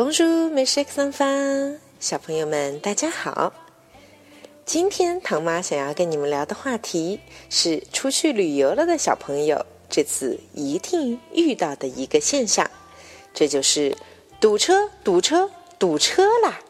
[0.00, 3.52] Bonjour, mes chers enfants，小朋友们，大家好。
[4.64, 7.18] 今天唐妈想要跟你们聊的话题
[7.50, 12.70] 是出去旅游了的小朋友这次一定遇到的一个现象，
[13.34, 13.96] 这就是
[14.40, 16.60] 堵车、堵车、堵车啦。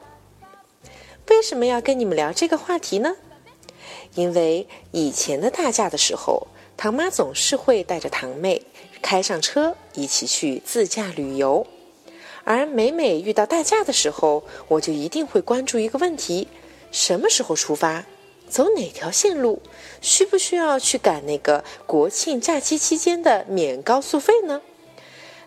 [1.28, 3.14] 为什么要跟你们聊这个话题呢？
[4.14, 6.46] 因为以前的大假的时候，
[6.78, 8.62] 唐妈总是会带着堂妹
[9.02, 11.66] 开上车，一起去自驾旅游。
[12.48, 16.48] 而每每遇到大假的时候，我就一定会关注一个问题：
[16.90, 18.06] 什么时候出发？
[18.48, 19.60] 走哪条线路？
[20.00, 24.62] 需不需要去赶那个国庆假期期间的免高速费呢？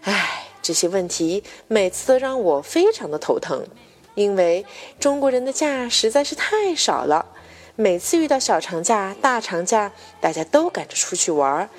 [0.04, 3.66] 唉，这些问题每次都让我非常的头疼，
[4.14, 4.64] 因为
[5.00, 7.26] 中国人的假实在是太少了。
[7.76, 11.70] 每次遇到小长假、大长假，大家都赶着出去玩儿，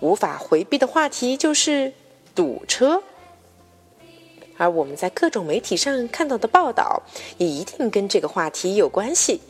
[0.00, 1.92] 无法回避的话题就是
[2.34, 3.04] 堵车。
[4.62, 7.02] 而我们在各种媒体上看到的报道，
[7.36, 9.40] 也一定跟这个话题有关系。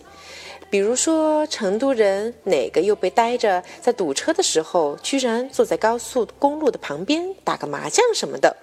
[0.70, 8.56] 比如说，成都人哪个又被逮着在堵车的时候，居然坐在高速公路的旁边打个麻将什么的，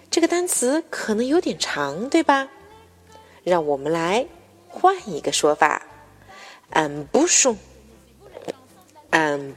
[0.09, 2.47] 这个单词可能有点长，对吧？
[3.43, 4.27] 让我们来
[4.67, 5.81] 换一个说法
[6.73, 7.55] ，un bouchon，un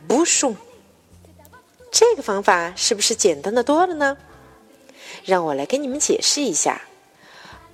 [0.09, 0.57] bouchon。
[1.91, 4.17] 这个方法是不是简单的多了呢？
[5.25, 6.81] 让我来给你们解释一下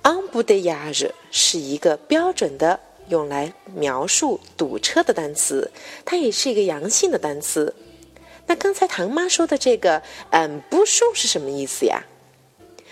[0.03, 2.81] ，embouteillage 是一个标准的。
[3.09, 5.71] 用来描述堵车的单词，
[6.05, 7.75] 它也是一个阳性的单词。
[8.47, 12.03] 那刚才唐妈说的这个“嗯不数”是什么意思呀？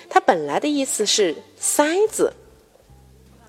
[0.10, 2.32] 它本来的意思是塞子，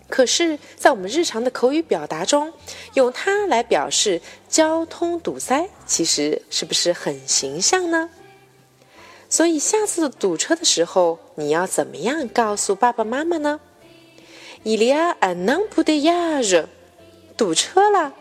[0.08, 2.52] 可是，在我们日常的口语表达中，
[2.94, 8.10] 用它来表示交通堵塞，其实是不是很形象呢？
[9.28, 13.60] 所以，下次堵车的时候，你要怎么样告诉爸爸妈妈呢？
[14.68, 16.68] 伊利亚安南普的亚热，
[17.38, 18.12] 堵车了，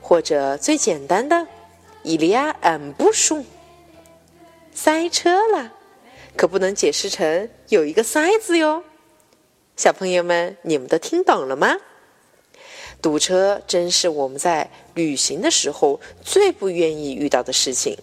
[0.00, 1.46] 或者最简单的，
[2.02, 3.44] 伊利亚安布舒，
[4.72, 5.74] 塞车了，
[6.34, 8.82] 可不能解释成有一个塞字哟。
[9.76, 11.76] 小朋友们，你们都听懂了吗？
[13.02, 17.98] 堵车真是我们在旅行的时候最不愿意遇到的事情。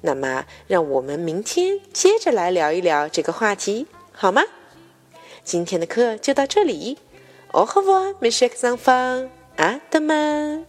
[0.00, 4.42] 那么，让我们明天接着来聊一聊这个话题，好吗？
[5.44, 6.98] 今天的课就到这里。
[7.56, 9.30] Au revoir, mes chers enfants.
[9.56, 10.60] À demain.